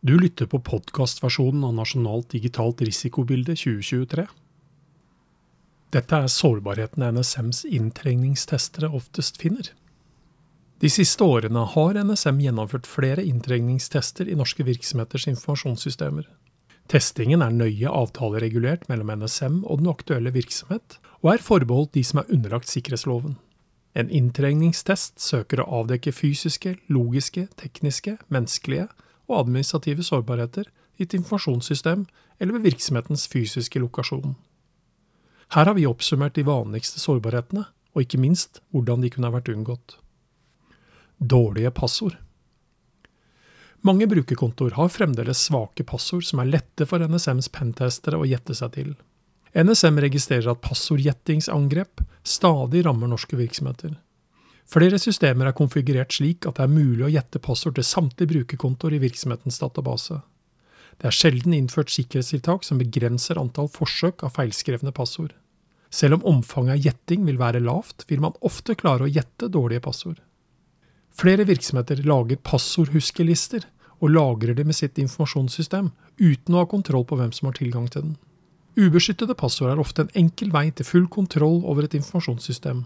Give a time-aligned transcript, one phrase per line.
[0.00, 4.22] Du lytter på podkastversjonen av Nasjonalt digitalt risikobilde 2023.
[5.92, 9.68] Dette er sårbarhetene NSMs inntrengningstestere oftest finner.
[10.80, 16.24] De siste årene har NSM gjennomført flere inntrengningstester i norske virksomheters informasjonssystemer.
[16.88, 22.22] Testingen er nøye avtaleregulert mellom NSM og den aktuelle virksomhet, og er forbeholdt de som
[22.22, 23.36] er underlagt sikkerhetsloven.
[23.92, 28.88] En inntrengningstest søker å avdekke fysiske, logiske, tekniske, menneskelige
[29.30, 32.04] og administrative sårbarheter i et informasjonssystem
[32.40, 34.34] eller ved virksomhetens fysiske lokasjon.
[35.54, 39.96] Her har vi oppsummert de vanligste sårbarhetene, og ikke minst hvordan de kunne vært unngått.
[41.18, 42.18] Dårlige passord.
[43.82, 48.74] Mange brukerkontoer har fremdeles svake passord som er lette for NSMs pentestere å gjette seg
[48.76, 48.92] til.
[49.56, 53.96] NSM registrerer at passordgjettingsangrep stadig rammer norske virksomheter.
[54.70, 58.94] Flere systemer er konfigurert slik at det er mulig å gjette passord til samtlige brukerkontoer
[58.94, 60.20] i virksomhetens database.
[61.00, 65.32] Det er sjelden innført sikkerhetstiltak som begrenser antall forsøk av feilskrevne passord.
[65.90, 69.82] Selv om omfanget av gjetting vil være lavt, vil man ofte klare å gjette dårlige
[69.88, 70.20] passord.
[71.10, 73.66] Flere virksomheter lager passordhuskelister
[73.98, 75.90] og lagrer det med sitt informasjonssystem,
[76.20, 78.14] uten å ha kontroll på hvem som har tilgang til den.
[78.78, 82.84] Ubeskyttede passord er ofte en enkel vei til full kontroll over et informasjonssystem.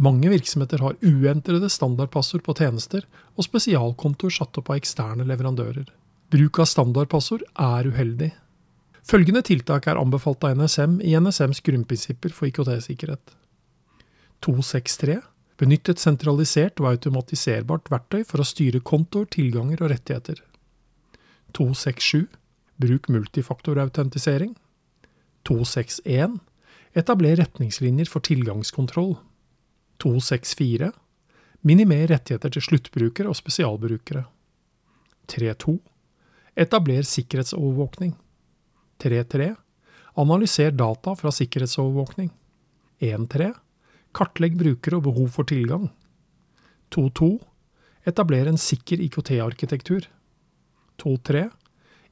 [0.00, 3.04] Mange virksomheter har uentrede standardpassord på tjenester
[3.36, 5.90] og spesialkontoer satt opp av eksterne leverandører.
[6.32, 8.30] Bruk av standardpassord er uheldig.
[9.04, 13.34] Følgende tiltak er anbefalt av NSM i NSMs grunnprinsipper for IKT-sikkerhet.
[14.46, 15.18] 263.
[15.60, 20.40] Benytt et sentralisert og automatiserbart verktøy for å styre kontoer, tilganger og rettigheter.
[21.52, 22.30] 267.
[22.80, 24.54] Bruk multifaktorautentisering.
[25.44, 26.38] 261.
[26.96, 29.18] Etabler retningslinjer for tilgangskontroll.
[30.00, 30.90] 264.
[31.66, 34.24] Minimer rettigheter til sluttbrukere og spesialbrukere.
[35.28, 35.76] 3.2.
[36.56, 38.14] Etabler sikkerhetsovervåkning.
[39.00, 39.54] 3.3.
[40.20, 42.30] Analyser data fra sikkerhetsovervåkning.
[43.00, 43.52] 1.3.
[44.16, 45.88] Kartlegg brukere og behov for tilgang.
[46.90, 47.30] 2.2.
[48.08, 50.08] Etabler en sikker IKT-arkitektur.
[50.98, 51.46] 2.3.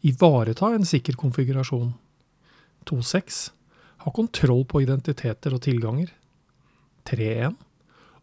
[0.06, 1.94] Ivareta en sikker konfigurasjon.
[2.86, 3.40] 2.6.
[4.04, 6.12] Ha kontroll på identiteter og tilganger.
[7.08, 7.56] 3.1.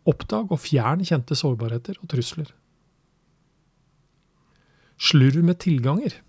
[0.06, 2.52] Oppdag og fjern kjente sårbarheter og trusler.
[5.02, 6.20] Slurv med tilganger.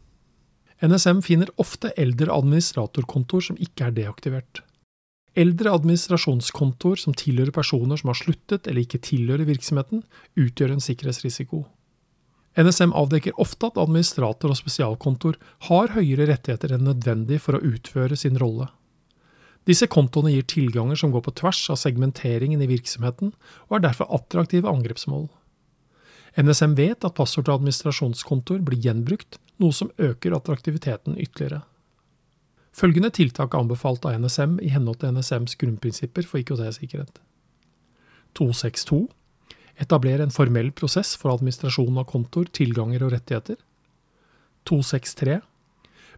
[0.85, 4.63] NSM finner ofte eldre administratorkontoer som ikke er deaktivert.
[5.37, 10.03] Eldre administrasjonskontoer som tilhører personer som har sluttet eller ikke tilhører virksomheten,
[10.41, 11.67] utgjør en sikkerhetsrisiko.
[12.57, 15.37] NSM avdekker ofte at administrator og spesialkontor
[15.69, 18.71] har høyere rettigheter enn nødvendig for å utføre sin rolle.
[19.66, 23.32] Disse kontoene gir tilganger som går på tvers av segmenteringen i virksomheten,
[23.66, 25.27] og er derfor attraktive angrepsmål.
[26.37, 31.65] NSM vet at passord til administrasjonskontoer blir gjenbrukt, noe som øker attraktiviteten ytterligere.
[32.77, 37.22] Følgende tiltak er anbefalt av NSM i henhold til NSMs grunnprinsipper for IKT-sikkerhet.
[38.37, 39.06] 262.
[39.81, 43.56] Etablere en formell prosess for administrasjon av kontoer, tilganger og rettigheter.
[44.69, 45.41] 263.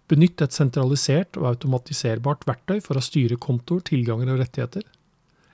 [0.09, 4.87] Benytt et sentralisert og automatiserbart verktøy for å styre kontoer, tilganger og rettigheter.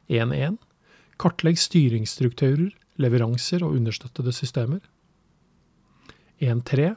[0.07, 0.61] 1.1.
[1.19, 2.71] Kartlegg styringsstrukturer,
[3.03, 4.83] leveranser og understøttede systemer.
[6.39, 6.93] 1.3.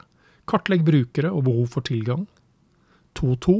[0.47, 2.28] Kartlegg brukere og behov for tilgang.
[3.18, 3.57] 2.2.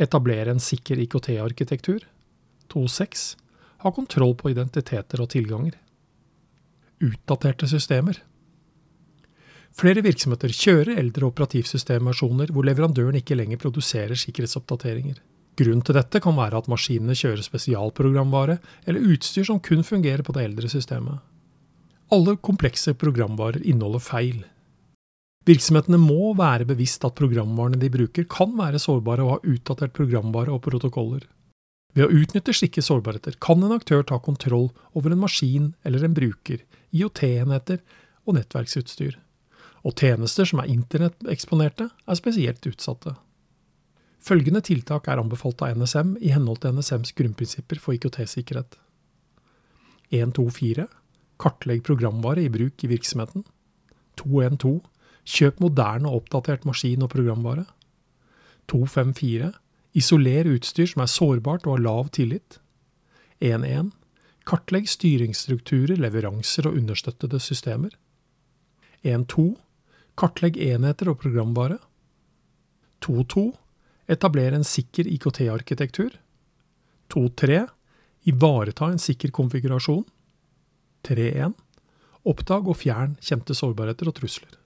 [0.00, 2.06] Etablere en sikker IKT-arkitektur.
[2.72, 3.26] 2.6.
[3.84, 5.76] Ha kontroll på identiteter og tilganger.
[7.04, 8.22] Utdaterte systemer.
[9.76, 15.18] Flere virksomheter kjører eldre operativsystemversjoner hvor leverandøren ikke lenger produserer sikkerhetsoppdateringer.
[15.56, 18.56] Grunnen til dette kan være at maskinene kjører spesialprogramvare
[18.88, 21.20] eller utstyr som kun fungerer på det eldre systemet.
[22.12, 24.38] Alle komplekse programvarer inneholder feil.
[25.46, 30.56] Virksomhetene må være bevisst at programvarene de bruker kan være sårbare og ha utdatert programvare
[30.56, 31.28] og protokoller.
[31.92, 36.16] Ved å utnytte slike sårbarheter kan en aktør ta kontroll over en maskin eller en
[36.16, 36.64] bruker,
[36.96, 37.84] IOT-enheter
[38.24, 39.20] og nettverksutstyr
[39.86, 43.14] og tjenester som er internetteksponerte, er spesielt utsatte.
[44.26, 48.74] Følgende tiltak er anbefalt av NSM i henhold til NSMs grunnprinsipper for IKT-sikkerhet.
[50.10, 50.88] 124.
[51.38, 53.44] Kartlegg programvare i bruk i virksomheten.
[54.18, 54.80] 212.
[55.26, 57.66] Kjøp moderne og oppdatert maskin og programvare.
[58.72, 59.52] 254.
[59.96, 62.58] Isoler utstyr som er sårbart og har lav tillit.
[63.40, 63.92] 11.
[64.46, 67.94] Kartlegg styringsstrukturer, leveranser og understøttede systemer.
[69.06, 69.54] 1.2.
[70.16, 71.78] Kartlegg enheter og programvare.
[73.04, 73.50] 2.2.
[74.08, 76.14] Etablere en sikker IKT-arkitektur.
[77.12, 77.62] 2.3.
[78.30, 80.04] Ivareta en sikker konfigurasjon.
[81.06, 81.52] 3.1.
[82.26, 84.56] Oppdag og fjern kjente sårbarheter og trusler.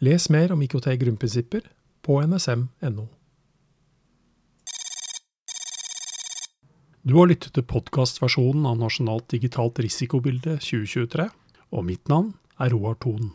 [0.00, 1.66] Les mer om IKT-grunnprinsipper
[2.06, 3.08] på nsm.no.
[7.02, 11.28] Du har lyttet til podkastversjonen av Nasjonalt digitalt risikobilde 2023,
[11.72, 13.32] og mitt navn er Roar Thon.